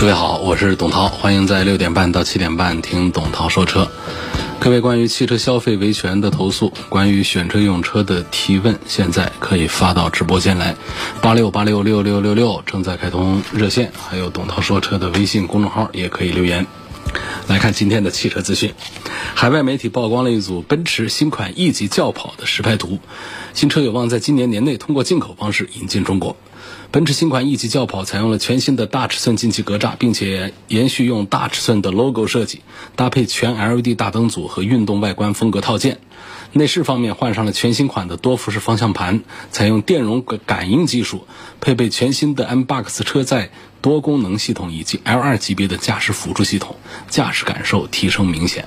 [0.00, 3.86] 各位好，我是董涛，欢迎在六点半到七点半听董涛说车。
[4.58, 10.74] 各位关于汽车消费维权的投诉，关于选车用车的提问，现在可以发到直播间来，
[11.20, 16.66] 八六八六六六六六正在开通热线，还有董涛说车的微信公众号也可以留言。
[17.50, 18.74] 来看今天的汽车资讯，
[19.34, 23.00] 海外媒体曝光了一组奔驰新款 E 级轿跑的实拍图，
[23.54, 26.36] 新车有望在今年年内通过进口方式引进中国。
[26.92, 32.60] 奔驰新款 E 级轿跑采用了全新的大尺寸进气格栅，并且延续用大尺寸的 logo 设计，
[32.94, 35.98] 搭配全 LED 大灯组和运动外观风格套件。
[36.52, 41.26] 内饰方面换上了全新款的多辐式方向盘，采用电容感应技术，
[41.60, 46.76] 配备全新的 MBUX 车载多功能系统以及 L2 级别的驾驶辅助系统，
[47.08, 48.66] 驾驶感受提升明显。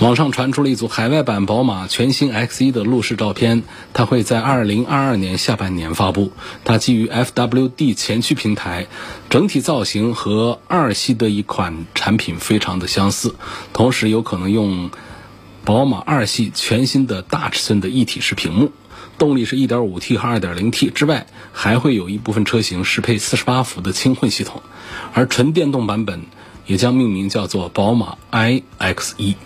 [0.00, 3.62] 网上传出了一组海外版宝马全新 X1 的路试照片，
[3.94, 6.32] 它会在2022年下半年发布。
[6.64, 8.88] 它基于 FWD 前驱平台，
[9.30, 13.36] 整体造型和二系的一款产品非常的相似，
[13.72, 14.90] 同时有可能用
[15.64, 18.72] 宝马二系全新的大尺寸的一体式屏幕。
[19.18, 24.62] 动力是 1.5T 和 2.0T 之外，还会有一部分车型适配48伏的轻混系统，
[25.12, 26.22] 而纯电动版本
[26.66, 29.36] 也将命名叫做宝马 iX 一。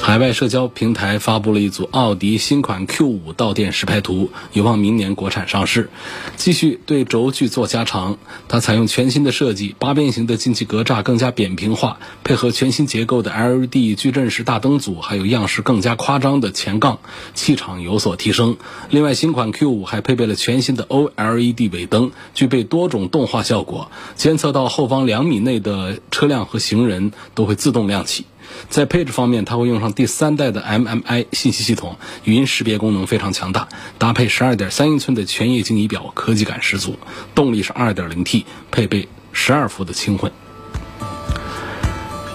[0.00, 5.90] 海外社交平台发布了一组奥迪新款 Q5 到店实拍图，有望明年国产上市。
[6.36, 8.16] 继续对轴距做加长，
[8.48, 17.00] 它采用全新的设计，八边形的进气格栅更加扁平化，配合全新结构的 LED 矩阵式大灯组，还有样式更加夸张的前杠，
[17.34, 18.56] 气场有所提升。
[18.88, 28.24] 另外，新款 Q5 还配备了全新的 OLED 尾灯，具备多种动画效果，监测到后方两米内的车辆和行人都会自动亮起。
[28.68, 36.98] 在配置方面，它会用上第三代的 MMI 信息系统，语音识别功能非常强大，搭配12.3英寸的全液晶仪表，科技感十足。
[37.34, 40.32] 动力是 2.0T，配备12伏的轻混。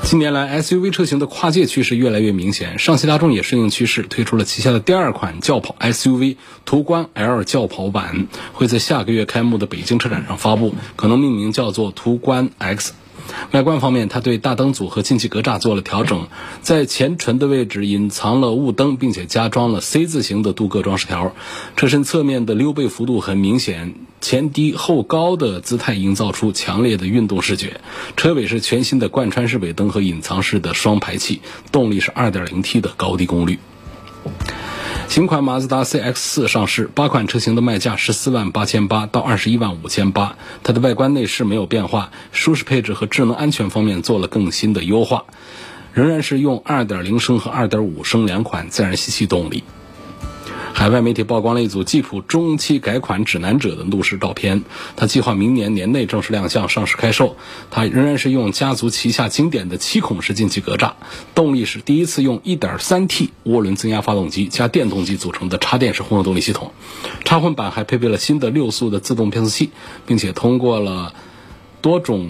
[0.04, 6.36] 近年来，SUV 车型的跨界趋势越来越明显，上汽大众也顺应趋势，推出了旗下的第二款轿跑 SUV
[6.66, 12.94] 途观 L 轿跑版，会在下个月开幕的北京车展上发布，可能命名叫做途观 X。
[13.52, 16.28] 外观方面，它对大灯组和进气格栅做了调整，
[16.62, 21.34] 在前唇的位置隐藏了雾灯，并且加装了 C 字形的镀铬装饰条。
[21.76, 27.82] 车身侧面的溜背幅度很明显，前低后高的姿态营造出强烈的运动视觉。
[28.18, 31.42] 车尾是全新的贯穿式尾灯和隐藏式的双排气，
[31.72, 33.60] 动力是 2.0T 的高低功率。
[35.14, 40.38] 新款马自达 CX-4 上市，八款车型的卖价十四万八千八到二十一万五千八。
[40.64, 45.26] 它的外观内饰没有变化，舒适配置和智能安全方面做了更新的优化，
[45.94, 49.64] 仍然是用二点零升和二点五升两款自然吸气动力。
[50.74, 54.64] 海外媒体曝光了一组吉普中期改款指南者的路试照片，
[54.96, 57.38] 它计划明年年内正式亮相上市开售。
[57.70, 60.94] 它仍然是用家族旗下经典的七孔式进气格栅，
[61.36, 66.72] 动力是第一次用 1.3T 涡轮增压发动机加电动机组成的插电式混合动力系统。
[67.24, 69.70] 插混版还配备了新的六速的自动变速器，
[70.08, 71.14] 并且通过了
[71.82, 72.30] 多种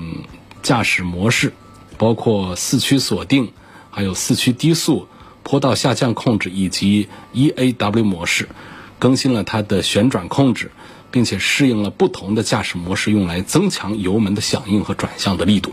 [0.62, 1.54] 驾驶模式，
[1.98, 3.54] 包括四驱锁定，
[3.90, 5.08] 还有四驱低速。
[5.54, 8.50] 坡道下降控制以及 EAW 模式，
[8.98, 10.72] 更新了它的旋转控制，
[11.12, 15.72] 并且适应了不同的驾驶模式，用来增强油门的响应和转向的力度。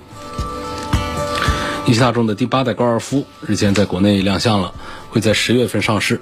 [1.87, 4.75] 一汽大众的第八代高尔夫日前在国内亮相了，
[5.09, 6.21] 会在十月份上市。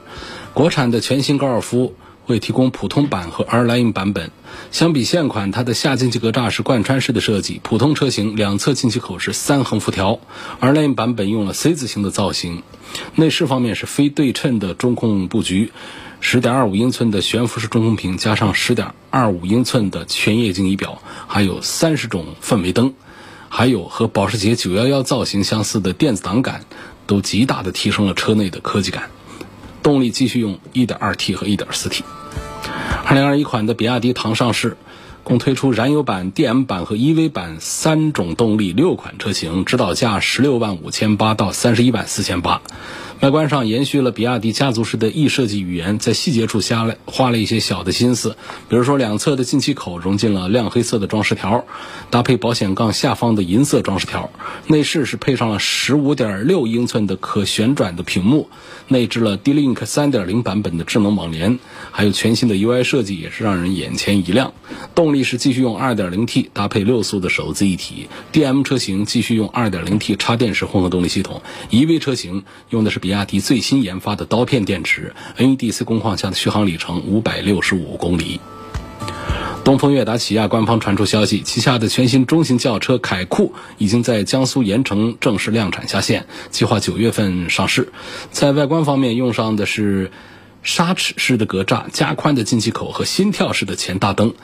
[0.55, 1.97] 国产的全新高尔夫
[2.29, 4.31] 会提供普通版和 R-Line 版本。
[4.71, 10.21] 相比现款，它的下进气格栅是贯穿式的设计，普通车型两侧进气口是三横辐条
[10.61, 12.63] ，R-Line 版本用了 C 字形的造型。
[13.15, 15.73] 内饰方面是非对称的中控布局，
[16.21, 22.93] 十点二五英寸的悬浮式中控屏，加上十点二五英寸的全液晶仪表，还有三十种氛围灯，
[23.49, 26.65] 还有和保时捷九幺幺造型相似的电子挡杆，
[27.07, 29.11] 都极大的提升了车内的科技感。
[29.89, 32.05] 动力继续用一点二 T 和一点四 T。
[33.07, 34.77] 二零二一款的比亚迪唐上市。
[35.25, 42.63] 共推出燃油版、DM 版和 EV 版三种动力六款车型，指导价十六万五千八到三十一万四千八。
[43.21, 48.37] 外观上延续了比亚迪家族式的 E 设计语言，在细节处加了花了一些小的心思，
[48.69, 51.65] 比如说两侧的进气口融进了亮黑色的装饰条，
[52.11, 54.31] 搭配保险杠下方的银色装饰条。
[54.69, 58.49] 内饰是配上了15.6英寸的可旋转的屏幕，
[58.87, 61.59] 内置了 D-Link 3.0版本的智能网联，
[61.91, 64.53] 还有全新的 UI 设计也是让人眼前一亮。
[64.95, 78.39] 动力是继续用 2.0T 搭配六速的手自一体，DM 车型继续用 2.0T 插电式混合动力系统，EV 车型用的是比比亚迪最新研发的刀片电池，NEDC 工况下的续航里程565公里。
[79.65, 87.91] 东风悦达起亚官方传出消息，旗下的全新中型轿车凯酷已经在江苏盐城正式量产下线，计划九月份上市。
[88.31, 90.11] 在外观方面，用上的是
[90.63, 94.35] 砂齿式的格栅、加宽的进气口和心跳式的前大灯。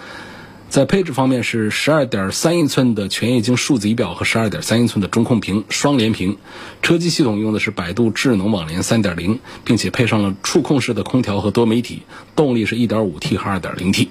[0.75, 6.37] 在配置方面是十二点三英寸的全液晶数字仪表和十二点三英寸的中控屏双联屏，
[6.83, 12.03] 车机系统用的是百度智能网联三点零，并且配上了触控式的空调和多媒体，
[12.35, 14.09] 动力是一点五 T 和二点零 T。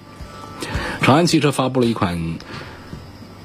[1.01, 2.37] 长安汽车发布了一款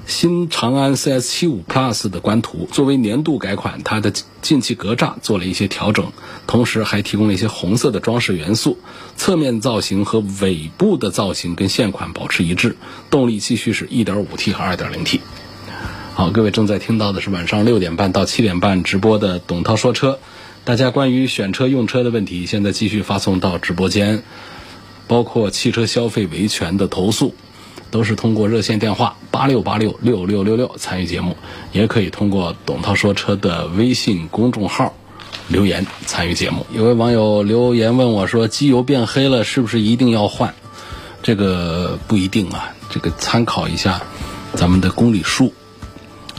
[0.09, 4.11] 新长安 CS75 Plus 的官图，作为年度改款，它的
[4.41, 6.13] 进气格栅做了一些调整，
[6.47, 8.79] 同时还提供了一些红色的装饰元素。
[9.19, 12.77] 侧面造型和尾部的造型跟现款保持一致，
[13.11, 15.21] 动力继续是一点五 T 和二点零 T。
[16.15, 20.19] 好，各位正在听到的是晚上六点半到七点半直播的董涛说车，
[20.65, 24.23] 大家关于选车用车的问题，现在继续发送到直播间。
[25.07, 27.35] 包括汽车消费维权的投诉，
[27.90, 31.37] 都是通过热线电话八六八六六六六六参与节目，
[31.73, 34.94] 也可以通过董涛说车的微信公众号
[35.49, 36.67] 留言参与节目。
[36.73, 40.55] 有位网友留言问我说：“机油变黑了，是不是一定要换？”
[41.23, 44.00] 这个不一定啊，这个参考一下
[44.55, 45.52] 咱们的公里数，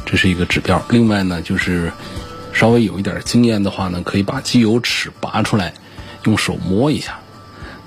[0.05, 0.81] 这是一个指标。
[0.89, 1.91] 另外呢，就是
[2.53, 5.73] 稍微有一点经验的话呢，可以把机油尺拔出来，
[6.25, 7.19] 用手摸一下。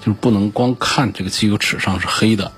[0.05, 2.51] 就是不能光看这个机油尺上是黑的，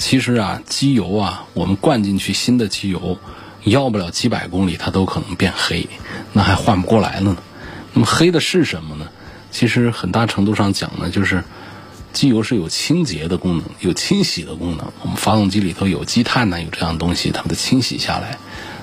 [0.00, 3.18] 其实啊，机油啊，我们灌进去新的机油，
[3.64, 5.86] 要不了几百公里，它都可能变黑，
[6.32, 7.36] 那还换不过来了呢。
[7.92, 9.06] 那么黑的是什么呢？
[9.50, 11.44] 其实很大程度上讲呢，就是
[12.14, 14.90] 机油是有清洁的功能，有清洗的功能。
[15.02, 18.38] 我们发动机里头有积碳呢，有这样的东西，它们的清洗下来，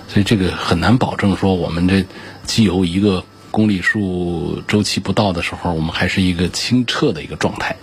[0.07, 2.05] 所以这个很难保证说我们这
[2.45, 3.25] 机油一个。
[3.51, 7.75] 公里数周期不到的时候，我们还是一个清澈的一个状态。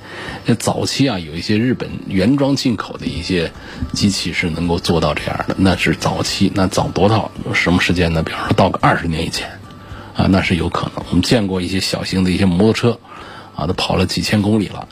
[0.45, 3.53] 那早期啊，有一些日本原装进口的一些
[3.93, 6.53] 机器是能够做到这样的，那是早期。
[6.55, 8.23] 那早多少什么时间呢？
[8.23, 9.49] 比方说到个二十年以前，
[10.15, 11.05] 啊，那是有可能。
[11.09, 12.99] 我们见过一些小型的一些摩托车，
[13.57, 14.87] 啊，都跑了几千公里了，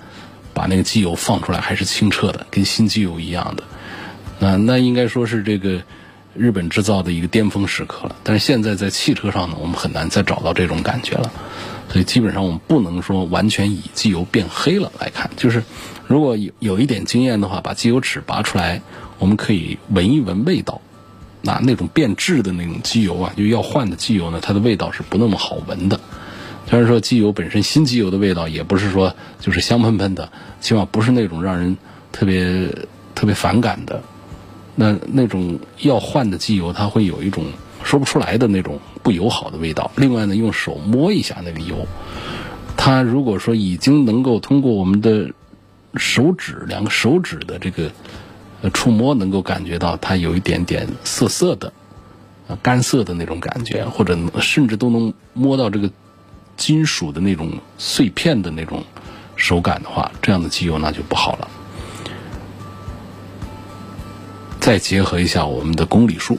[0.54, 3.64] 把那个机油放出来还是清澈的，跟新机油一样的。
[4.38, 5.82] 那那应该说是这个。
[6.34, 11.30] 日本制造的一个巅峰时刻了，但是现在在汽车上呢，我们很难再找到这种感觉了，
[11.90, 15.62] 所以基本上我们不能说完全以机油变黑了来看，就是
[16.06, 18.80] 如果有有一点经验的话，把机油尺拔出来，
[19.18, 20.80] 我们可以闻一闻味道，
[21.42, 26.00] 那那种变质的那种机油啊，就要换的机油呢，它的味道是不那么好闻的。
[26.68, 31.76] 虽然说机油本身新机油的味道也不是说就是香喷喷的，起码不是那种让人
[32.10, 32.68] 特别
[33.14, 34.02] 特别反感的。
[34.74, 37.44] 那那种要换的机油，它会有一种
[37.82, 39.90] 说不出来的那种不友好的味道。
[39.96, 41.86] 另外呢，用手摸一下那个油，
[42.76, 45.30] 它如果说已经能够通过我们的
[45.96, 47.90] 手指两个手指的这个
[48.72, 51.72] 触摸，能够感觉到它有一点点涩涩的、
[52.62, 55.90] 干涩的那种感觉，或者甚至都能摸到这个
[56.56, 58.82] 金属的那种碎片的那种
[59.36, 61.48] 手感的话，这样的机油那就不好了。
[64.62, 66.38] 再结合一下我们的公里数，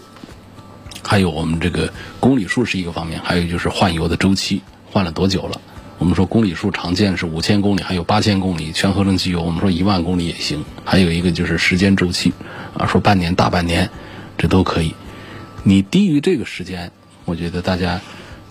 [1.03, 5.59] 还有我们这个公里数是一个方面，还有就是换油的周期换了多久了。
[5.97, 10.63] 我们说公里数常见是五千公里，还有八千公里全合成机油，我们说一万公里也行。
[10.85, 12.31] 还有一个就是时间周期，
[12.77, 13.89] 啊，说半年、大半年，
[14.37, 14.95] 这都可以。
[15.63, 16.93] 你低于这个时间，
[17.25, 17.99] 我觉得大家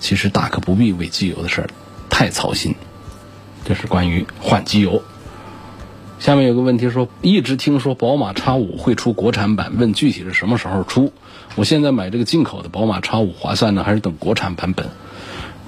[0.01, 1.71] 其实大可不必为机油的事儿
[2.11, 2.75] 太操心。
[3.65, 5.03] 这是关于换机油。
[6.23, 11.13] 下面有个问题说，一直听说宝马叉五会出国产版，问具体是什么时候出？
[11.57, 14.87] 我现在买这个进口的宝马叉五划算呢，还是等国产版本？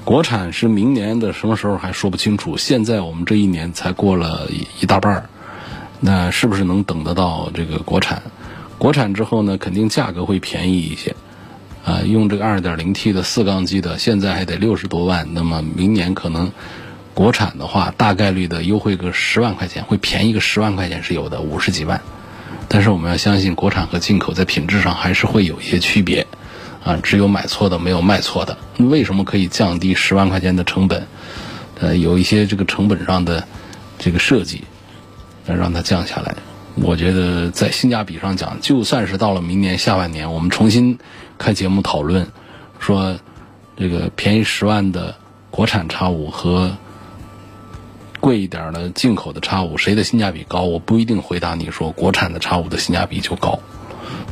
[0.05, 2.57] 国产是明年的什么时候还说不清楚。
[2.57, 4.49] 现在我们这一年才过了
[4.81, 5.29] 一大半儿，
[5.99, 8.23] 那是不是能等得到这个国产？
[8.79, 11.17] 国产之后呢，肯定价格会便宜一些。
[11.85, 16.53] 啊，用这个 2.0T 的四缸机的，现在还得六十多万，那么明年可能。
[17.15, 22.01] 国产的话，大概率的优惠个十万块钱，会便宜个十万块钱是有的，五十几万。
[22.69, 26.27] 但是我们要相信，国产和进口在品质上还是会有一些区别，
[26.83, 28.59] 啊，只有买错的，没有卖错的。
[28.79, 31.07] 为什么可以降低十万块钱的成本？
[31.79, 33.47] 呃，有一些这个成本上的
[33.99, 34.65] 这个设计，
[35.47, 36.35] 让它降下来。
[36.77, 40.99] 我觉得在性价比上讲，就算是到了明年下半年，我们重新
[41.39, 42.27] 开节目讨论，
[42.81, 43.17] 说
[43.77, 45.15] 这个便宜十万的
[45.51, 46.77] 国产叉五和
[48.25, 50.63] 贵一点的进口的叉五，谁的性价比高？
[50.63, 53.61] 我不一定回答你说国产的叉五的性价比就高。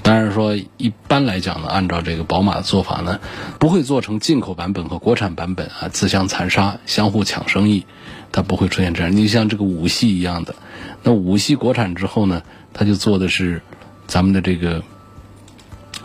[0.03, 3.21] 当然说，一般来讲呢，按照这个宝马的做法呢，
[3.59, 7.85] 不会做成进口版本和国产版本啊自相残杀、相互抢生意，
[8.33, 9.15] 它不会出现这样。
[9.15, 10.55] 你像这个五系一样的。
[11.03, 13.61] 那五系国产之后呢，它就做的是
[14.07, 14.83] 咱们的这个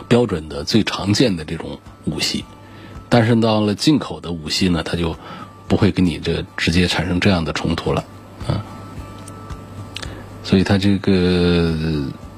[0.08, 2.44] 标准的最常见的这种五系，
[3.08, 5.16] 但是到了进口的五系呢，它就
[5.68, 8.04] 不会跟你这直接产生这样的冲突了，
[8.48, 8.64] 啊，
[10.42, 11.74] 所以它这个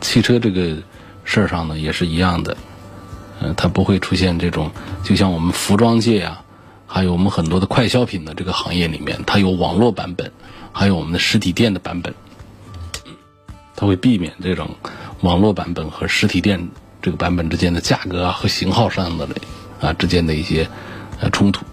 [0.01, 0.77] 汽车这个
[1.25, 2.57] 事儿上呢也是一样的，
[3.41, 4.71] 嗯，它不会出现这种，
[5.05, 6.43] 就像我们服装界啊，
[6.87, 10.33] 还有我们很多的快消品的这个行业里面，它有网络版本，
[10.73, 12.13] 还有我们的实体店的版本。
[13.77, 14.77] 它会避免这种
[15.23, 16.69] 网络版本和实体店
[17.01, 19.27] 这个版本之间的价格啊和型号上的
[19.81, 20.69] 啊之间的一些
[21.19, 21.65] 呃冲突。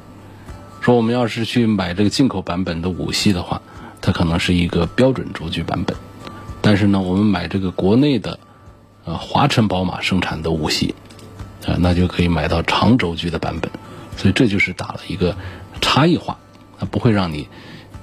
[0.87, 3.61] 说我们要是去买这个进口版本的五系的话，
[3.99, 5.97] 它可能是一个标准轴距版本，
[6.61, 8.39] 但是呢，我们买这个国内的
[9.03, 10.95] 呃华晨宝马生产的五系
[11.65, 13.69] 啊，那就可以买到长轴距的版本。
[14.15, 15.35] 所以这就是打了一个
[15.81, 16.37] 差异化，
[16.79, 17.49] 它不会让你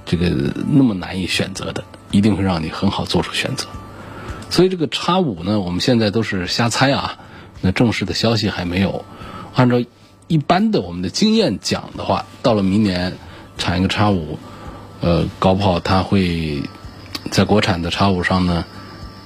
[0.05, 0.29] 这个
[0.69, 3.65] 那么难以选择的，一定会让你很好做出选择。
[4.51, 7.17] 所以这个叉五呢，我们现在都是瞎猜啊，
[7.61, 9.03] 那正式的消息还没有。
[9.55, 9.83] 按照
[10.27, 13.17] 一般的我们的经验讲的话，到了明年
[13.57, 14.39] 产一个叉五，
[15.01, 16.63] 呃，搞不好它会
[17.31, 18.65] 在国产的叉五上呢，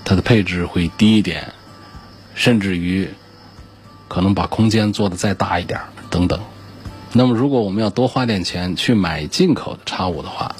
[0.04, 1.54] 它的配置会低一点，
[2.36, 3.10] 甚至于
[4.08, 5.80] 可能把空间做的再大一点
[6.10, 6.42] 等等。
[7.14, 10.56] 那么如果我们要多花点钱去买进口的叉五的话，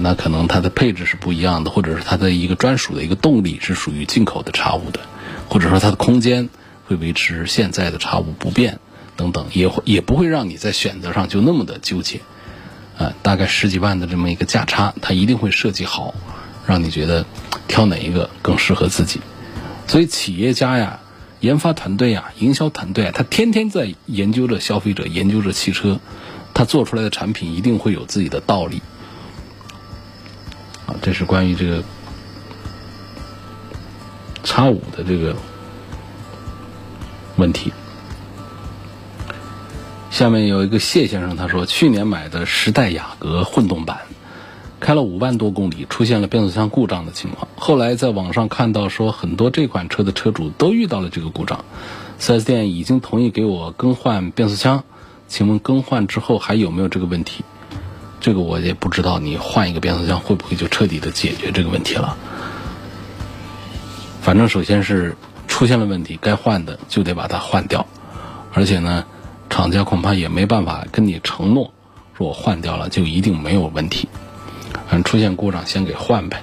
[0.00, 5.00] 那可能它的配置是不一样的，或者是它的一个专属的一个动力是属于进口的叉五的，
[5.48, 6.48] 或者说它的空间
[6.86, 8.78] 会维持现在的叉五不变
[9.20, 12.22] 等等，也会也不会让你在选择上就那么的纠结，
[12.96, 16.14] 啊，大概十几万的这么一个价差，它一定会设计好，
[16.66, 17.26] 让你觉得
[17.68, 19.20] 挑哪一个更适合自己。
[19.88, 21.00] 所以企业家呀、
[21.40, 26.00] 研发团队呀、营销团队啊，他天天在研究着消费者，研究着汽车，
[26.54, 28.80] 他做出来的产品一定会有自己的道理。
[30.86, 31.84] 啊这是关于这个
[34.42, 35.36] 叉五的这个
[37.36, 37.70] 问题。
[40.20, 44.00] 下面有一个谢先生，他说去年买的时代雅阁混动版，
[44.78, 47.48] 开了五万多公里，出现了变速箱故障的情况。
[47.56, 51.64] 后来在网上看到说，很多这款车的车主都遇到了这个故障。
[52.20, 54.84] 4S 店已经同意给我更换变速箱，
[55.26, 57.42] 请问更换之后还有没有这个问题？
[58.20, 62.14] 这个我也不知道，你换一个变速箱会不会就彻底的解决这个问题了？
[64.20, 65.16] 反正首先是
[65.48, 67.86] 出现了问题，该换的就得把它换掉，
[68.52, 69.06] 而且呢，
[69.50, 71.70] 厂家恐怕也没办法跟你承诺，
[72.16, 74.08] 说我换掉了就一定没有问题。
[74.72, 76.42] 反正出现故障先给换呗。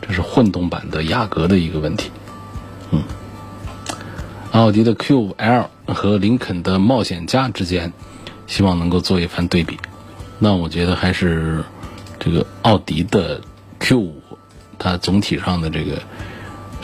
[0.00, 2.10] 这是混动版的雅阁的一个问题。
[2.90, 3.02] 嗯，
[4.52, 7.92] 奥迪的 Q5L 和林肯的冒险家之间，
[8.46, 9.78] 希望能够做一番对比。
[10.38, 11.62] 那我觉得还是
[12.18, 13.40] 这个奥迪的
[13.78, 14.22] Q 五，
[14.78, 16.00] 它总体上的这个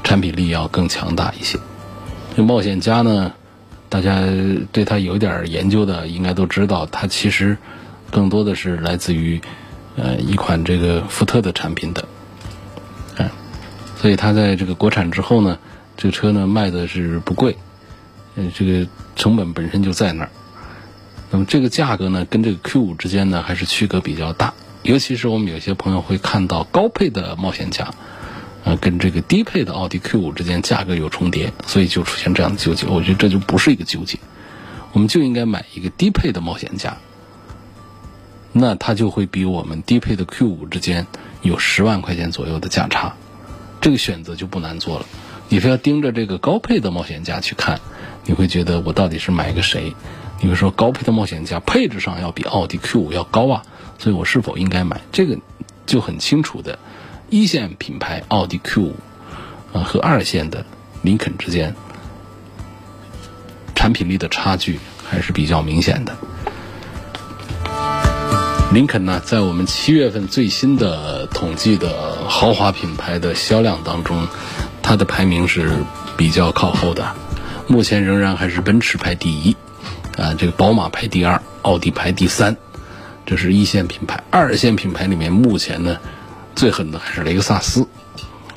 [0.04, 1.58] 产品力要更强大一些。
[2.36, 3.32] 这冒险家呢，
[3.96, 4.20] 大家
[4.72, 7.56] 对它有点研究的，应该都知道，它其实
[8.10, 9.40] 更多的是来自于
[9.96, 12.06] 呃一款这个福特的产品的，
[13.16, 13.30] 嗯，
[13.96, 15.58] 所以它在这个国产之后呢，
[15.96, 17.56] 这个车呢卖的是不贵，
[18.34, 18.86] 嗯，这个
[19.16, 20.30] 成本本身就在那儿。
[21.30, 27.94] 那么这个价格呢，跟这个 Q 五之间呢还是区隔比较大，尤其是我们有些朋友会看到高配的冒险家，
[28.66, 32.88] 呃，跟这个低配的奥迪 Q 五之间价格有重叠，所以就出现这样的纠结。
[32.88, 34.18] 我觉得这就不是一个纠结，
[34.92, 36.96] 我们就应该买一个低配的冒险家，
[38.50, 41.06] 那它就会比我们低配的 Q 五之间
[41.42, 43.14] 有十万块钱左右的价差，
[43.80, 45.06] 这个选择就不难做了。
[45.48, 47.80] 你非要盯着这个高配的冒险家去看，
[48.24, 49.94] 你会觉得我到底是买一个谁？
[50.40, 53.62] 你会说高配的冒险家配置上要比奥迪 Q 五要高啊，
[54.00, 55.00] 所以我是否应该买？
[55.12, 55.38] 这个
[55.86, 56.80] 就很清楚的，
[57.28, 58.96] 一线品牌奥迪 Q 五
[59.72, 60.64] 啊和二线的
[61.02, 61.74] 林肯之间
[63.74, 66.16] 产品力的差距还是比较明显的。
[68.72, 74.26] 林肯呢，在我们七月份最新的统计的豪华品牌的销量当中，
[74.82, 75.70] 它的排名是
[76.16, 77.14] 比较靠后的，
[77.68, 79.56] 目前仍然还是奔驰排第一。
[80.16, 82.56] 啊，这个宝马排第二，奥迪排第三，
[83.24, 84.24] 这是一线品牌。
[84.30, 85.98] 二线品牌里面，目前呢
[86.56, 87.86] 最狠的还是雷克萨斯，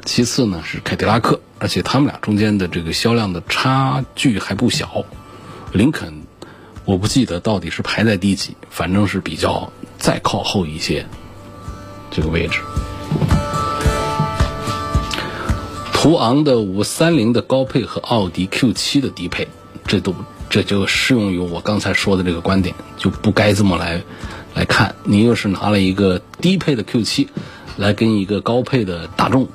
[0.06, 5.04] 其次呢是凯迪拉克，而且他们俩中间的这个销量的差距还不小。
[5.74, 6.24] 林肯，
[6.86, 11.06] 我不记得到底是排在第几，反正是比较再靠后一些
[12.10, 12.62] 这个位置。
[15.92, 19.46] 途昂的五三零的高配和奥迪 Q 七的低配，
[19.86, 20.16] 这都
[20.50, 24.02] 这就适用于我刚才说的这个观点，就不该这么来
[24.56, 24.96] 来看。
[25.04, 27.28] 你又是拿了一个低配的 Q 七
[27.80, 29.48] 来跟一个高配的大众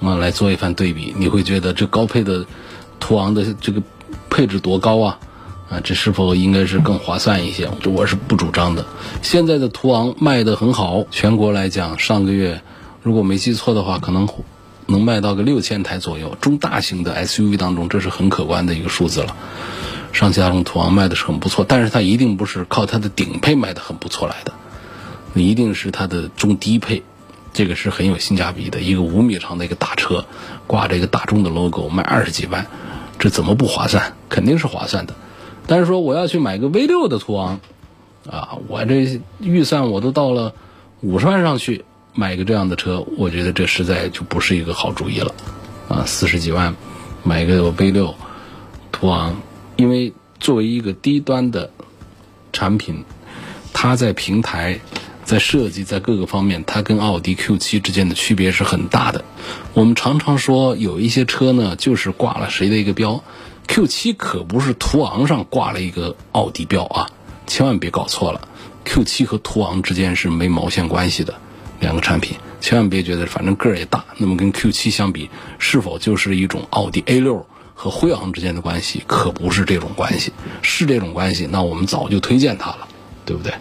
[0.00, 2.44] 啊来做一番对比，你会觉得这高配的
[3.00, 3.82] 途昂的这个
[4.28, 5.18] 配置多高啊？
[5.70, 7.70] 啊，这是否应该是更划算一些？
[7.86, 8.84] 我是不主张的。
[9.22, 12.62] 现在的途昂卖的很好，全国来讲，上个月
[13.02, 14.28] 如果没记错的话，可能。
[14.86, 19.34] 能卖到个六千台左右，中大型的 SUV 当中，这是很可观的一个数字了。
[20.12, 24.52] 上汽大众途昂卖的是很不错，但是它一定不是靠它的顶配卖的很不错来的，
[25.40, 27.02] 一定是它的中低配，
[27.54, 28.80] 这个是很有性价比的。
[28.80, 30.26] 一个五米长的一个大车，
[30.66, 32.66] 挂着一个大众的 logo，卖二十几万，
[33.18, 34.12] 这怎么不划算？
[34.28, 35.14] 肯定是划算的。
[35.66, 37.60] 但是说我要去买个 V 六的途昂，
[38.30, 40.52] 啊，我这预算我都到了
[41.00, 41.86] 五十万上去。
[42.16, 45.34] 买一个这样的车，我觉得这实在就不是一个好主意了，
[45.88, 46.76] 啊，四十几万
[47.24, 48.14] 买一个 V 六
[48.92, 49.34] 途昂，
[49.74, 51.70] 因为作为一个低端的
[52.52, 53.04] 产品，
[53.72, 54.78] 它在平台、
[55.24, 59.24] 在设计、在各个方面，它跟奥迪 Q 七之间的区别是很大的。
[59.72, 63.24] 我们常常说有一些车呢，就是挂了谁的一个标
[63.66, 67.08] ，Q 七可不是途昂上挂了一个奥迪标啊，
[67.46, 68.48] 千万别搞错了
[68.84, 71.34] ，Q 七和途昂之间是没毛线关系的。
[71.80, 75.28] 两个产品，千万别觉得反正个儿也大，那么跟 Q7 相比，
[75.58, 79.02] 是否就是一种奥迪 A6 和辉昂之间的关系？
[79.06, 82.88] 可不是这种关系，是这种关系，那我们早就推荐它了，
[83.26, 83.52] 对不对？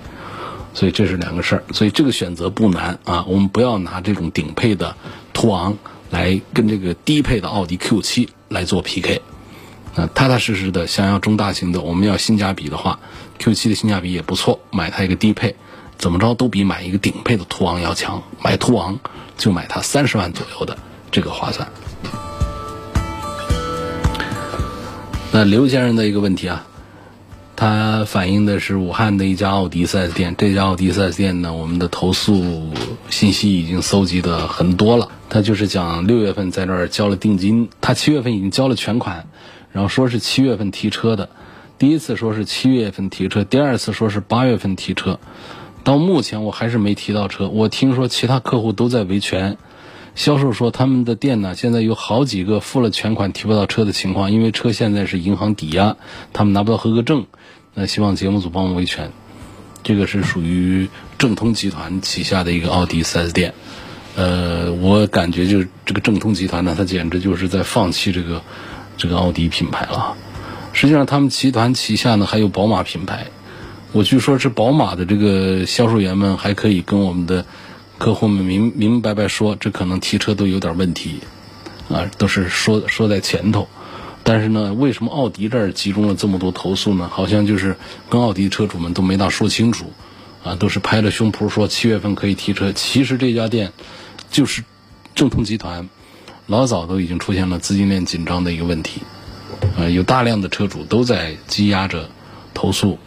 [0.74, 3.24] 所以这是两个事儿，所以这个选择不难啊。
[3.28, 4.96] 我们不要拿这种顶配的
[5.34, 5.78] 途昂
[6.10, 9.22] 来跟这个低配的奥迪 Q7 来做 PK，
[9.96, 13.00] 啊，踏踏实实的想要中大型的，我们要性价比的话
[13.40, 15.56] ，Q7 的性价比也不错，买它一个低配。
[15.96, 19.00] 怎么着都比买一个顶配的途昂要强，买途昂
[19.38, 20.78] 就买它三十万左右的
[21.12, 21.70] 这个划算。
[25.32, 26.66] 那刘先生的一个问题啊，
[27.56, 32.70] 他反映的是武汉的一家奥迪 4S 店，这家奥迪 4S 店呢，我们的投诉
[33.10, 35.10] 信息已经搜集的很多了。
[35.30, 39.28] 他就是讲六月份在这儿交了定金，他七月份已经交了全款，
[39.72, 41.30] 然后说是七月份提车的，
[41.78, 45.20] 第一次说是七月份提车，第二次说是八月份提车。
[45.84, 49.58] 到目前我还是没提到车，我听说其他客户都在维权。
[50.16, 55.98] 销售说他们的店呢，现在有好几个付了全款提不到车的情况，因为车现在是银行抵押，
[56.34, 57.26] 他们拿不到合格证。
[57.74, 59.12] 那希望节目组帮我维权。
[59.84, 63.54] 这个是属于正通集团旗下的一个奥迪 4S 店。
[64.16, 68.42] 呃，我感觉就是这个正通集团呢，它简直就是在放弃这个
[68.96, 70.16] 这个奥迪品牌了。
[70.72, 73.28] 实际上，他们集团旗下呢还有宝马品牌。
[73.92, 77.46] 我据说是宝马的这个销售员们还可以跟我们的
[77.98, 81.20] 客户们明明白白说，这可能提车都有点问题，
[81.90, 83.68] 啊，都是说说在前头。
[84.24, 87.10] 但是呢，为什么奥迪这儿集中了这么多投诉呢？
[87.12, 87.76] 好像就是
[88.10, 89.92] 跟奥迪车主们都没大说清楚，
[90.44, 92.72] 啊，都是拍着胸脯说七月份可以提车。
[92.72, 93.74] 其实这家店
[94.32, 94.64] 就是
[95.14, 95.90] 正通集团，
[96.48, 99.02] 老早都已经出现了资金链紧张的一个问题，
[99.78, 102.10] 啊，有大量的车主都在积压着
[102.54, 102.98] 投诉。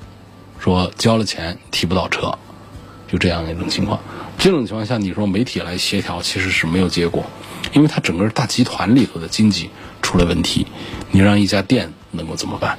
[0.58, 2.38] 说交了钱提不到车，
[3.06, 4.00] 就这样一种情况。
[4.38, 7.24] 这种情况下，你说媒体来协调其实是没有结果，
[7.72, 9.70] 因为它整个大集团里头的经济
[10.02, 10.66] 出了问题，
[11.16, 12.76] 你让一家店能够怎么办？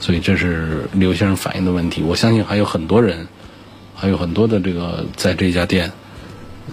[0.00, 2.02] 所以这是刘先生反映的问题。
[2.02, 3.28] 我相信还有很多人，
[3.94, 5.92] 还有很多的这个在这家店，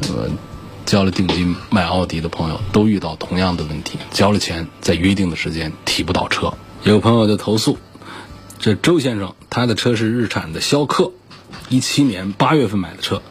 [0.04, 0.30] 呃，
[0.86, 6.54] 交了定金买奥迪的朋友都遇到同样的问题，交了钱在约定的时间提不到车。
[6.84, 7.78] 有朋友就投诉。
[8.60, 11.12] 这周先生，他的车是日产的逍客，
[11.68, 13.22] 一七年八月份买的车，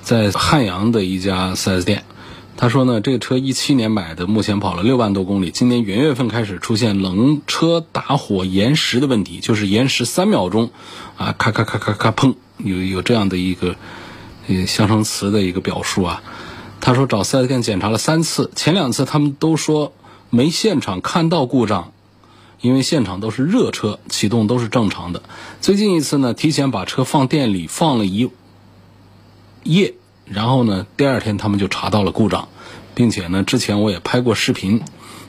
[0.00, 2.04] 在汉阳的一家 4S 店。
[2.60, 10.72] 他说呢，这个车一七年买的，目前跑了六万多公里，今年元月份开始出现冷车打火延时的问题，就是延时三秒钟，
[11.16, 13.76] 啊，咔咔咔咔咔砰，有有这样的一个
[14.48, 16.20] 呃相声词的一个表述啊。
[16.80, 19.92] 他说找 4S 店检查了三次，前两次他们都说
[20.28, 21.92] 没现场看到故障。
[22.60, 25.22] 因为现场都是热车，启动都是正常的。
[25.60, 28.28] 最近一次呢，提前把车放店里放了一
[29.62, 29.94] 夜，
[30.30, 32.48] 然后呢，第二天他们就查到了故障，
[32.94, 34.82] 并且呢，之前我也拍过视频，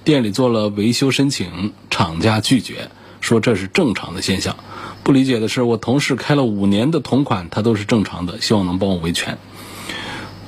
[0.04, 2.90] 店里做了维修申请，厂家拒绝，
[3.22, 4.58] 说这是正常的现象。
[5.04, 9.38] 不理解的是，我同事开了五年的同款，他都是正常的，希望能帮我维权。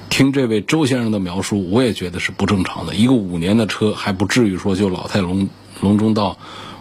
[0.10, 2.94] 听这位周先生的描述，我也觉得是不正常的。
[2.94, 6.38] 一个五年的车还不至于说就老态龙龙钟到，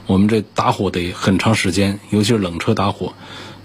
[0.06, 3.14] 我们这打火得很长时间，尤其是冷车打火，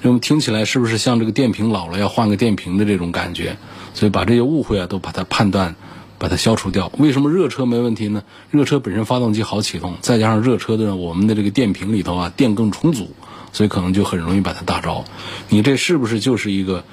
[0.03, 3.57] 那么听起来是不是像这个电瓶老了要换个电瓶的这种感觉？
[3.95, 5.75] 所以把这些误会啊都把它判断，
[6.19, 6.91] 把它消除掉。
[6.99, 8.21] 为什么热车没问题呢？
[8.51, 13.09] 热车本身发动机好启动，再加上热车的我们的这个电瓶里头啊电更充足，
[13.51, 15.03] 所以可能就很容易把它打着。
[15.49, 16.83] 你这是不是就是一个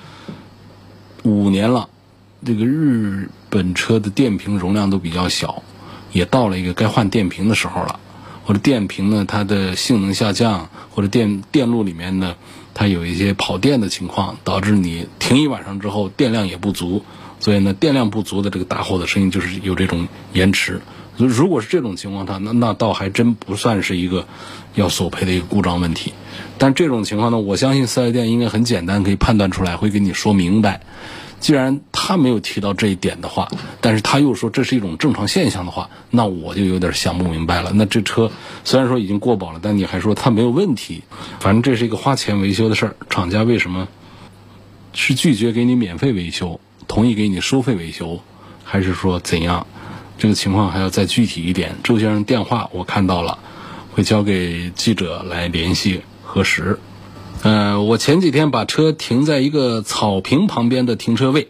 [1.25, 1.91] 五年了？
[2.45, 5.63] 这个日本车的电瓶容量都比较小，
[6.13, 8.01] 也到了一个该换电瓶的时候了。
[8.45, 12.35] 或者电瓶呢，它的性能下降，或者电电路里面呢，
[12.75, 17.05] 它有一些跑电的情况，导致你停一晚上之后电量也不足，
[17.41, 20.81] 所以呢，电量不足的这个打火的声音就是有这种延迟。
[21.17, 24.27] 如果是这种情况，它那那倒还真不算是一个
[24.75, 26.15] 要索赔的一个故障问题。
[26.57, 30.81] 但这种情况呢，我相信四 S 店应该很简单可以判断出来，会给你说明白。
[31.39, 33.49] 既然他没有提到这一点的话，
[33.81, 37.71] 但是他又说这是一种正常现象的话，那我就有点想不明白了。
[37.77, 38.29] 那这车
[38.65, 41.05] 虽然说已经过保了，但你还说它没有问题，
[41.39, 42.97] 反正这是一个花钱维修的事儿。
[43.09, 43.87] 厂家为什么
[44.93, 48.21] 是拒绝给你免费维修，同意给你收费维修，
[48.65, 49.65] 还是说怎样？
[50.19, 51.77] 这个情况还要再具体一点。
[51.85, 53.39] 周先生电话我看到了，
[53.93, 56.81] 会交给记者来联系核实。
[57.43, 61.49] 呃，我前几天把车停在一个草坪旁边的停车位，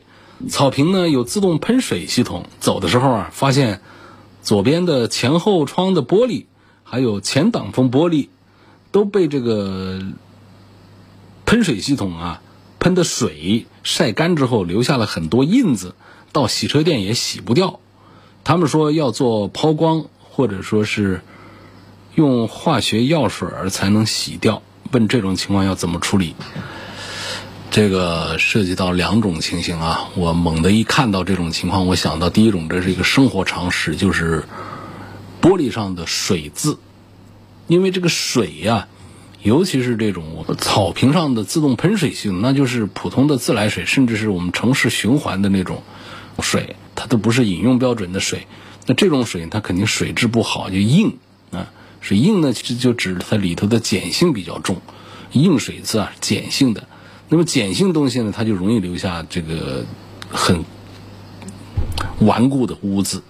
[0.49, 2.47] 草坪呢有自动喷水系统。
[2.61, 3.81] 走的时候啊，发现
[4.43, 6.47] 左边的前后窗的玻璃，
[6.85, 8.29] 还有前挡风玻璃，
[8.91, 10.01] 都被这个
[11.47, 12.43] 喷水系统啊
[12.79, 15.95] 喷的水晒干之后，留下了很多印子，
[16.33, 17.81] 到洗车店也洗不掉。
[18.45, 21.23] 他们说要做抛光，或者说是
[22.17, 24.63] 用化学药水才能洗掉。
[24.91, 26.35] 问这种情况要怎么处理？
[27.73, 30.11] 这个涉及到两种情形啊。
[30.15, 34.45] 我猛地一看到这种情况，我想到第一种，这是一个生活常识，就是
[35.41, 36.79] 玻璃上的水渍。
[37.69, 38.89] 因为这个水呀，
[39.43, 45.83] 尤其是这种草坪上的自动喷水系统，那就是普通的自来水，甚至是我们城市循环的那种
[46.41, 48.47] 水，它都不是饮用标准的水。
[48.87, 51.17] 那这种水它肯定水质不好，就硬
[51.51, 51.71] 啊。
[52.03, 54.83] 水硬呢，其实就指它里头的碱性比较重，
[55.33, 56.87] 硬水渍啊，碱性的。
[57.33, 59.87] 那么碱性东西呢，它就容易留下这个
[60.31, 60.63] 很
[62.19, 63.23] 顽固的污渍，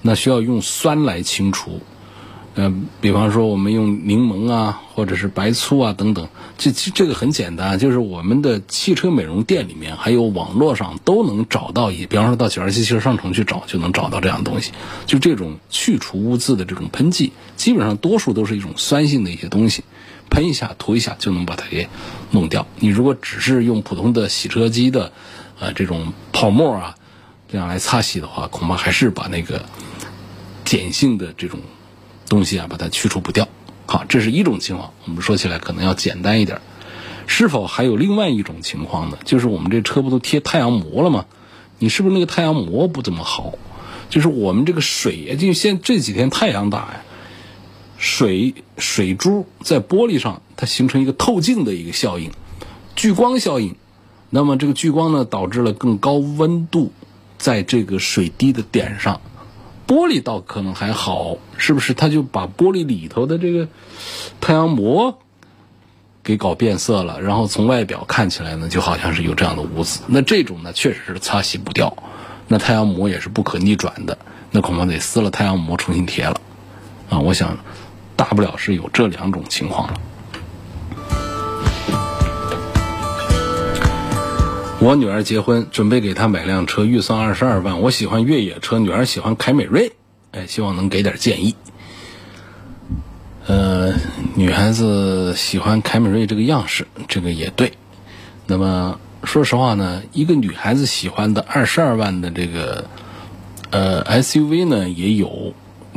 [0.00, 1.80] 那需要用酸来清除。
[2.54, 6.26] 嗯，比方说我们用柠檬啊，或者是白醋啊等等，
[6.56, 14.72] 这这这个很简单，就是我们的汽车美容店里面还有网络上都能找到一，比方说到九二七汽车商城去找就能找到这样东西，
[15.04, 19.84] 就这种去除污渍的这种喷剂，基本上多数都是一种酸性的一些东西，
[20.30, 21.88] 喷一下涂一下就能把它给
[22.30, 22.66] 弄掉。
[22.78, 25.12] 你如果只是用普通的洗车机的，
[25.58, 26.94] 呃这种泡沫啊
[27.50, 29.64] 这样来擦洗的话，恐怕还是把那个
[30.64, 31.60] 碱性的这种。
[32.26, 33.46] 东西啊，把它去除不掉。
[33.86, 34.94] 好，这是一种情况。
[35.04, 36.62] 我们说起来可能要简单一点。
[37.26, 39.18] 是否还有另外一种情况呢？
[39.24, 41.26] 就是我们这车不都贴太阳膜了吗？
[41.78, 43.52] 你是不是那个太阳膜不怎么好？
[44.08, 47.02] 就是我们这个水，就现这几天太阳大呀，
[48.04, 52.30] 水水珠在玻璃上，它形成一个透镜的一个效应，
[52.94, 53.76] 聚光效应。
[54.28, 56.92] 那么这个聚光呢，导致了更高温度
[57.38, 59.22] 在这个水滴的点上。
[59.86, 61.94] 玻璃倒可能还好，是不是？
[61.94, 63.68] 它就把玻璃里头的这个
[64.38, 65.18] 太阳膜
[66.22, 70.00] 给搞变色了，然后从外表看起来呢，就好像是有这样的污渍。
[70.08, 71.96] 那这种呢，确实是擦洗不掉。
[72.48, 74.18] 那太阳膜也是不可逆转的，
[74.50, 76.38] 那恐怕得撕了太阳膜重新贴了。
[77.10, 77.58] 啊，我想
[78.16, 79.94] 大不了是有这两种情况了。
[84.80, 87.80] 我女儿结婚，准备给她买辆车，预算二十二万。
[87.80, 89.92] 我喜欢越野车，女儿喜欢凯美瑞，
[90.32, 91.54] 哎，希望能给点建议。
[93.46, 93.94] 呃，
[94.34, 97.72] 女孩子喜欢凯美瑞这个样式，这个也对。
[98.46, 102.84] 那么说实话呢，一个女孩子喜欢的二十二万的这个
[103.70, 105.54] 呃 SUV 呢也有，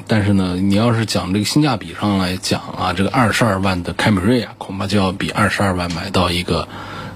[0.07, 6.67] 但是呢，你要是讲这个性价比上来讲啊，这个二十二万的凯美瑞啊，恐怕就要比二十二万买到一个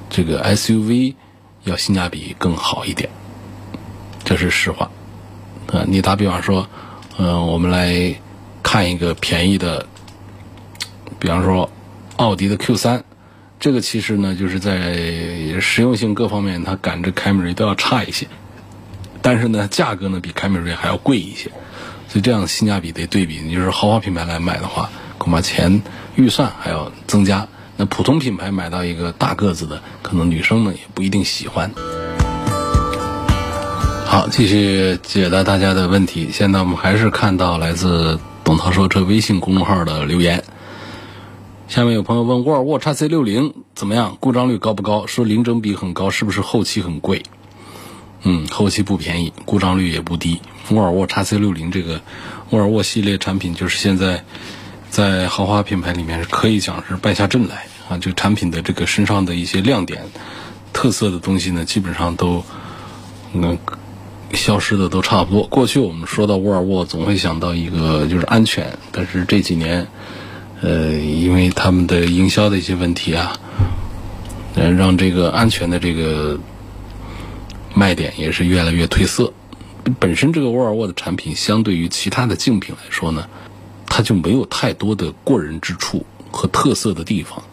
[0.09, 1.15] 这个 SUV。
[1.63, 3.07] 要性价比更好一点，
[4.23, 4.89] 这是实话。
[5.67, 6.67] 呃，你打比方说，
[7.19, 8.15] 嗯，我们来
[8.63, 9.85] 看一个便宜的，
[11.19, 11.69] 比方说
[12.15, 13.03] 奥迪的 Q 三，
[13.59, 18.25] 这个其实呢，就是在实用性各方面，它赶着凯美瑞都要差一些，
[19.21, 21.51] 但是呢，价格呢比凯美瑞还要贵一些，
[22.11, 23.39] 所以这样性价比得对比。
[23.41, 25.81] 你就是豪华品牌来买的话，恐怕钱
[26.15, 27.47] 预算还要增加。
[27.77, 31.71] 那普通品牌买到一个大个子的，可能女生呢也不一定喜欢。
[34.05, 36.27] 好，继续解答大家的问题。
[36.33, 40.43] 现在我们还是看到来自董涛说车微信公众号的留言。
[41.69, 44.17] 下面有朋友问沃尔沃 x C 六零怎么样？
[44.19, 45.07] 故障率高不高？
[45.07, 47.23] 说零整比很高，是不是后期很贵？
[48.23, 50.39] 嗯，后期不便宜，故障率也不低。
[50.69, 52.01] 沃尔沃 x C 六零这个
[52.49, 54.23] 沃尔沃系列产品，就是现在
[54.89, 57.97] 在豪华品牌里面是可以讲是败下阵来啊。
[57.97, 60.03] 就产品的这个身上的一些亮点、
[60.73, 62.43] 特色的东西呢，基本上都
[63.33, 63.57] 能
[64.33, 65.43] 消失的都差不多。
[65.47, 69.87] 过去我们说到沃尔沃，总会想到一个就是安全，但是这几年。
[70.63, 73.33] 呃，因为他们的营销的一些问题啊，
[74.53, 76.39] 呃，让这个安全的这个
[77.73, 79.33] 卖点也是越来越褪色。
[79.99, 83.27] 本身这个沃尔沃的产品，相对于其他的竞品来说呢，
[83.85, 87.43] 它就没有太多的过人之处和特色的地方。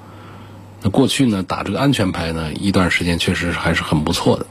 [0.83, 4.47] 那过去呢，打这个安全牌呢，一段时间确实还是很不错的，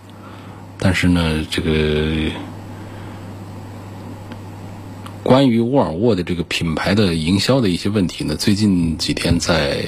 [0.79, 2.31] 但是呢，这个。
[5.23, 9.83] 关于沃尔沃的这个品牌的营销的一些问题呢，最近几天在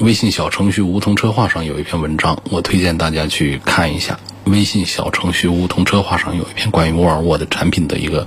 [0.00, 4.20] 微信小程序梧桐车话上有一篇文章，我推荐大家去看一下。
[4.44, 8.26] 微信小程序梧桐车话上有一篇关于沃尔沃的产品的一个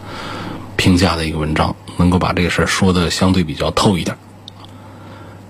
[0.78, 4.18] 评价的一个文章，能够把这个事儿说的相对比较透一点。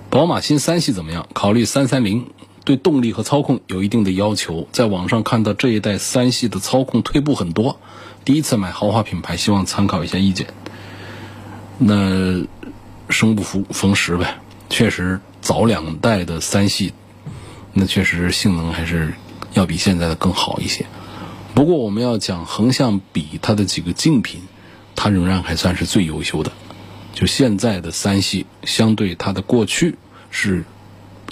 [0.10, 1.28] 宝马新三系怎么样？
[1.34, 2.28] 考虑三三零，
[2.63, 4.67] 对动力和操控有一定的要求。
[4.71, 7.80] 在网上看到这一代三系的操控退步很多。
[8.23, 10.47] 第一次买豪华品牌，希望参考一下意见。
[11.78, 12.45] 那
[13.10, 16.93] 生不逢逢时呗，确实早两代的三系，
[17.73, 19.13] 那确实性能还是
[19.55, 20.85] 要比现在的更好一些。
[21.55, 24.41] 不过我们要讲横向比它的几个竞品，
[24.95, 26.51] 它仍然还算是最优秀的。
[27.13, 29.95] 就现在的三系，相对它的过去
[30.29, 30.65] 是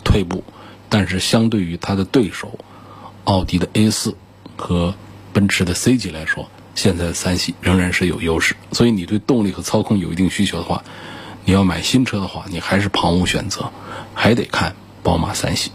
[0.04, 0.44] 退步，
[0.88, 2.58] 但是相对于它的对手
[3.26, 4.16] 奥迪的 A 四
[4.56, 4.96] 和
[5.34, 10.86] 奔驰的 C 级来说，现在的三系仍然是有优势，所以你对动力和操控有一定需求的话，
[11.44, 13.70] 你要买新车的话，你还是旁无选择，
[14.14, 15.72] 还得看宝马三系。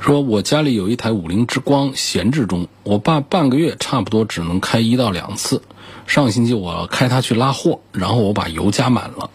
[0.00, 5.62] 说我家里有一台五菱之光闲置中，我爸半个月差不多只能开一到两次。
[6.06, 9.30] 上星期我开它去拉货，然后我把油加满了，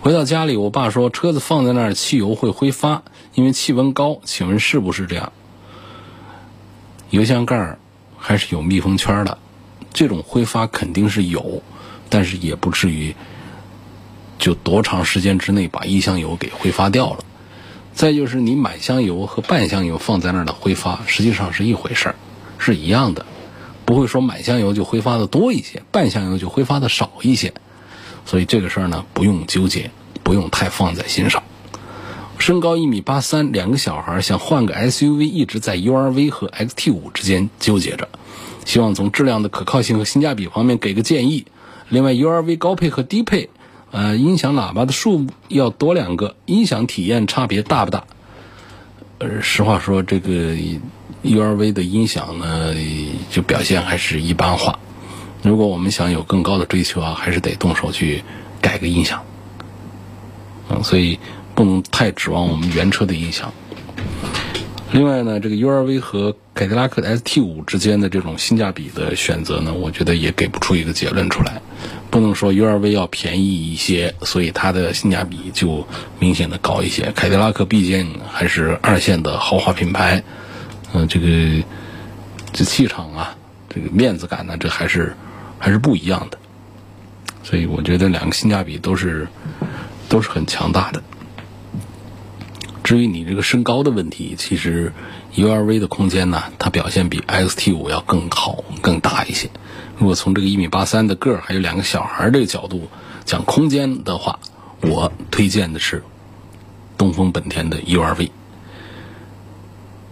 [0.00, 3.02] 回到家里，我爸说车子放在那儿汽油会挥发，
[3.34, 4.20] 因为气温高。
[4.24, 5.32] 请问是不是这样？
[7.10, 7.78] 油箱盖儿。
[8.26, 9.36] 还是有密封圈的，
[9.92, 11.62] 这种挥发肯定是有，
[12.08, 13.14] 但是也不至于
[14.38, 17.18] 就多长时间之内把一箱油给挥发掉了。
[17.94, 22.14] 再就是你满箱油和半箱油放在那儿的挥发，实际上是一回事儿，
[22.58, 23.24] 是一样的，
[23.84, 27.54] 不会说满箱油就挥发的多一些，半箱油就挥发的少一些。
[28.26, 29.90] 所以这个事儿呢，不用纠结，
[30.22, 31.42] 不用太放在心上。
[32.36, 38.08] 身高一米八三，两个小孩，想换个 SUV，一直在 URV 和 XT 五之间纠结着，
[38.64, 41.46] 希望从质量的可靠性和性价比方面给个建议。
[41.90, 43.50] 另外，URV 高配和低配，
[43.94, 48.02] 呃，音响喇叭的数目要多两个，音响体验差别大不大？
[49.18, 50.56] 呃，实话说，这个
[51.22, 52.74] URV 的音响呢，
[53.30, 54.80] 就表现还是一般化。
[55.42, 58.24] 如果我们想有更高的追求啊，还是得动手去
[58.60, 59.22] 改个音响。
[60.68, 61.20] 嗯，所以。
[61.56, 63.52] 不能太指望我们原车的音响。
[64.94, 71.60] 另外呢，这个 URV 和凯迪拉克 ST5 之间的这种性价比的选择呢，我觉得也给不出一个结论出来。
[72.12, 75.84] 不能说 URV 要便宜一些，所以它的性价比就
[76.20, 77.10] 明显的高一些。
[77.10, 80.22] 凯迪拉克毕竟还是二线的豪华品牌，
[80.92, 81.26] 嗯，这个
[82.52, 83.36] 这气场啊，
[83.68, 85.12] 这个面子感呢，这还是
[85.58, 86.38] 还是不一样的。
[87.42, 89.26] 所以我觉得两个性价比都是
[90.08, 91.02] 都是很强大的。
[92.84, 94.92] 至于你这个身高的问题，其实
[95.34, 99.48] URV 的空间呢，它表现比 XT5 要更好、更大一些。
[99.96, 102.88] 如果从这个一米八三的个儿，还有两个小孩这个角度
[103.24, 104.38] 讲空间的话，
[104.82, 106.04] 我推荐的是
[106.98, 108.28] 东风本田的 URV。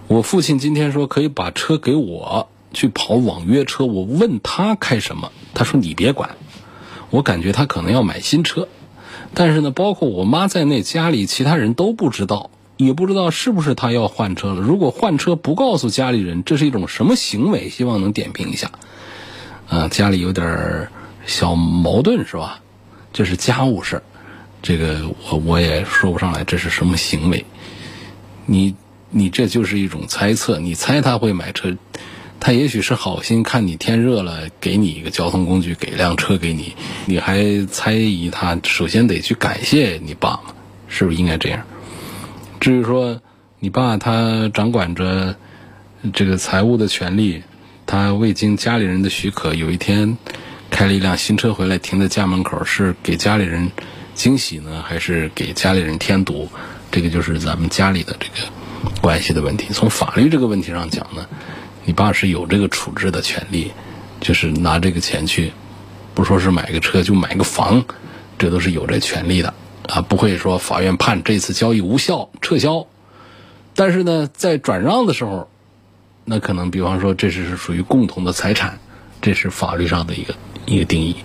[0.08, 6.37] 我父亲今天说可以把车给我去跑网约车，我问他开什么，他说你别管。
[7.11, 8.68] 我感觉他可能要买新车，
[9.35, 12.48] 但是呢，包括我妈在内，家里其他人都不知道。
[12.84, 14.60] 也不知道是不是他要换车了。
[14.60, 17.68] 如果换车不告诉家里人，这是一种什么行为？
[17.68, 18.70] 希望能点评一下。
[19.68, 20.88] 啊，家里有点
[21.24, 22.60] 小矛盾是吧？
[23.12, 24.02] 这是家务事儿
[24.62, 27.44] 这个我我也说不上来这是什么行为。
[28.46, 28.74] 你
[29.10, 31.76] 你这就是一种猜测，你猜他会买车，
[32.40, 36.74] 他也许是好心，看你天热了，给你一个交通工具，给辆车给你，
[37.06, 38.58] 你还猜疑他？
[38.64, 40.54] 首先得去感谢你爸嘛。
[40.88, 41.62] 是不是应该这样？
[42.62, 43.20] 至于说
[43.59, 45.35] 你爸他掌管着
[46.12, 47.42] 这个财务的权利，
[47.87, 50.16] 他未经家里人的许可，有一天
[50.70, 53.72] 开了一辆新车回来停在家门口，是给家里人
[54.14, 56.48] 惊喜呢，还是给家里人添堵？
[56.92, 58.48] 这个就是咱们家里的这个
[59.01, 59.66] 关系的问题。
[59.72, 61.27] 从法律这个问题上讲呢，
[61.85, 63.72] 你爸是有这个处置的权利，
[64.20, 65.51] 就是拿这个钱去，
[66.14, 67.85] 不说是买个车，就买个房，
[68.38, 69.53] 这都是有这权利的。
[69.92, 72.87] 啊，不会说法院判这次交易无效撤销，
[73.74, 75.50] 但是呢，在转让的时候，
[76.24, 78.78] 那可能比方说这是属于共同的财产，
[79.20, 81.16] 这是法律上的一个一个定义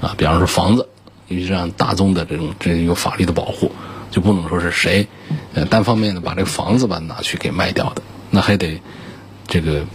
[0.00, 0.16] 啊。
[0.18, 0.88] 比方说房子，
[1.28, 3.70] 因为这样大宗的这种这有法律的保护，
[4.10, 5.06] 就不能说是谁
[5.54, 8.82] 呃单方面的把这个房子吧拿去给卖掉的，那还得
[9.46, 9.86] 这个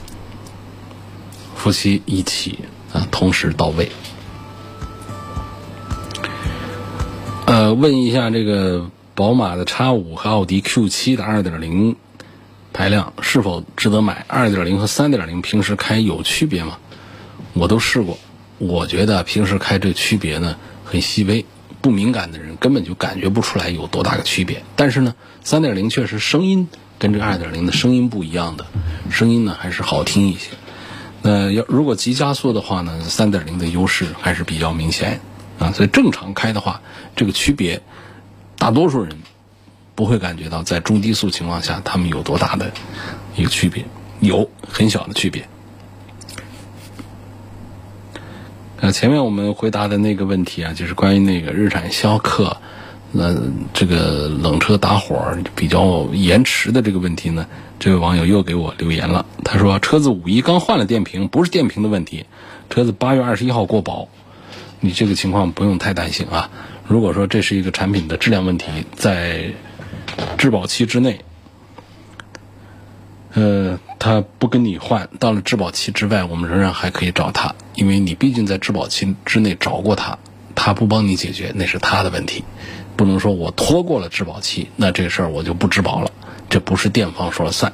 [1.53, 2.59] 夫妻一起
[2.93, 3.91] 啊同时到位。
[7.73, 11.95] 问一下这个宝马的 X 五和奥迪 Q 七的二点零
[12.73, 14.25] 排量是否值得买？
[14.27, 16.77] 二点零和三点零平时开有区别吗？
[17.53, 18.17] 我都试过，
[18.57, 20.55] 我觉得平时开这区别呢
[20.85, 21.45] 很细微，
[21.81, 24.63] 不敏感的人根本就感觉不出来有多大个区别。
[24.75, 28.65] 但是呢，三点零确实声音跟这二点零的声音不一样的，
[29.09, 30.51] 声音呢还是好听一些。
[31.21, 35.19] 那要如果急加速的话呢，三点零的优势还是比较明显。
[35.61, 36.81] 啊，所以正常开的话，
[37.15, 37.79] 这个区别，
[38.57, 39.15] 大多数人
[39.93, 42.71] 不会感觉到，在中低速情况下，他们有多大的
[43.35, 43.85] 一个区别，
[44.21, 45.47] 有很小的区别。
[48.77, 52.57] 呃，前面我们回答的那个问题啊，就是关于那个日产逍客，
[53.11, 53.31] 那
[53.71, 57.45] 这个冷车打火比较延迟的这个问题呢，
[57.77, 62.25] 这位网友又给我留言了，他说车子五一刚换了电瓶，不是电瓶的问题，
[62.71, 64.07] 车子八月二十一号过保。
[64.81, 66.49] 你这个情况不用太担心啊。
[66.85, 68.65] 如果说这是一个产品的质量问题，
[68.95, 69.51] 在
[70.37, 71.21] 质保期之内，
[73.33, 80.17] 呃，他不跟你换，到了质保期之外，我们仍然还可以找他，因为你毕竟在质保期之内找过他，
[80.55, 82.43] 他不帮你解决，那是他的问题，
[82.97, 86.11] 不能说我拖过了质保期，那这事儿我就不质保了，
[86.49, 87.71] 这不是店方说了算。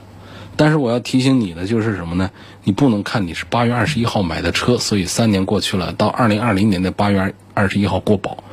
[0.58, 2.32] 但是我要提醒你的就是什么呢？
[2.64, 8.44] 你不能看你是八月二十一号买的车，所以三年过去了，到二零二零年的八月二十一号过保，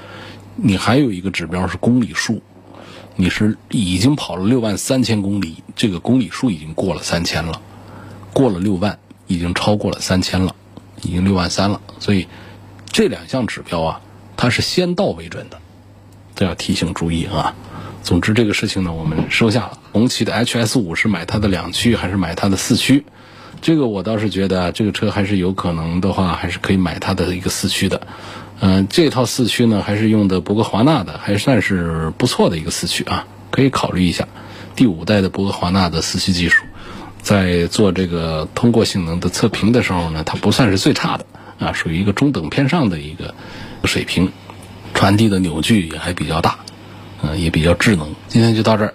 [0.54, 2.42] 你还有一个指标是公里数，
[3.16, 7.62] 你是已经跑了六万三千公里，这个公里数已经过了三千了，
[8.34, 10.54] 过了六万，已经超过了三千了，
[11.02, 12.28] 已经六万三了，所以
[12.92, 14.00] 这两项指标啊，
[14.36, 15.58] 它是先到为准的，
[16.36, 17.54] 这要提醒注意啊。
[18.04, 19.78] 总之，这个事情呢，我们收下了。
[19.90, 23.02] 红旗的 HS 五是买它的两驱还是买它的四驱？
[23.62, 28.06] 这个我倒是觉得这个车还是有可能的话，还是可以买它的一个四驱的。
[28.60, 34.28] 嗯，这套四驱呢，还是用的博格华纳的，还算是不错的一个四驱啊，可以考虑一下。
[34.76, 36.62] 第五代的博格华纳的四驱技术，
[37.22, 41.24] 在做这个通过性能的测评的时候呢，它不算是最差的
[41.58, 43.34] 啊，属于一个中等偏上的一个
[43.84, 44.30] 水平，
[44.92, 46.58] 传递的扭矩也还比较大。
[47.26, 48.14] 嗯，也比较智能。
[48.28, 48.94] 今天就到这儿，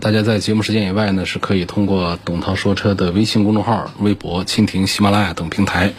[0.00, 5.92] 大家在节目时间以外呢，是可以通过董涛说车的微信公众号、微博、蜻蜓、喜马拉雅等平台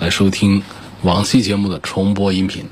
[0.00, 0.62] 来收听
[1.02, 2.66] 往期节目的重播音频。